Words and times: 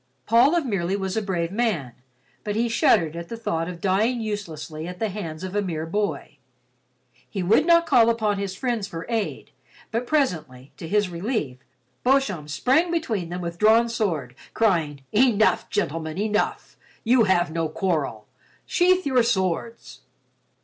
Paul 0.25 0.55
of 0.55 0.65
Merely 0.65 0.95
was 0.95 1.15
a 1.15 1.21
brave 1.21 1.51
man, 1.51 1.93
but 2.43 2.55
he 2.55 2.67
shuddered 2.67 3.15
at 3.15 3.29
the 3.29 3.37
thought 3.37 3.67
of 3.69 3.79
dying 3.79 4.19
uselessly 4.19 4.87
at 4.87 4.97
the 4.97 5.09
hands 5.09 5.43
of 5.43 5.55
a 5.55 5.61
mere 5.61 5.85
boy. 5.85 6.37
He 7.29 7.43
would 7.43 7.67
not 7.67 7.85
call 7.85 8.09
upon 8.09 8.39
his 8.39 8.55
friends 8.55 8.87
for 8.87 9.05
aid, 9.09 9.51
but 9.91 10.07
presently, 10.07 10.71
to 10.77 10.87
his 10.87 11.09
relief, 11.09 11.59
Beauchamp 12.03 12.49
sprang 12.49 12.89
between 12.89 13.29
them 13.29 13.41
with 13.41 13.59
drawn 13.59 13.87
sword, 13.89 14.33
crying 14.55 15.03
"Enough, 15.11 15.69
gentlemen, 15.69 16.17
enough! 16.17 16.77
You 17.03 17.25
have 17.25 17.51
no 17.51 17.69
quarrel. 17.69 18.25
Sheathe 18.65 19.05
your 19.05 19.21
swords." 19.21 19.99